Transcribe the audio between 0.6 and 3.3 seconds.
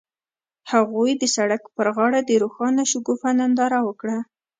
هغوی د سړک پر غاړه د روښانه شګوفه